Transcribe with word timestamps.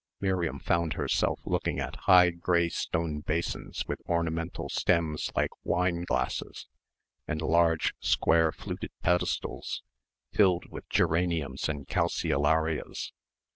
Miriam 0.19 0.57
found 0.57 0.93
herself 0.93 1.39
looking 1.45 1.77
at 1.79 1.95
high 2.09 2.31
grey 2.31 2.69
stone 2.69 3.19
basins, 3.19 3.85
with 3.87 4.01
ornamental 4.09 4.67
stems 4.67 5.31
like 5.35 5.51
wine 5.63 6.05
glasses 6.05 6.65
and 7.27 7.39
large 7.39 7.93
square 7.99 8.51
fluted 8.51 8.89
pedestals, 9.03 9.83
filled 10.33 10.65
with 10.71 10.89
geraniums 10.89 11.69
and 11.69 11.87
calceolarias. 11.87 13.11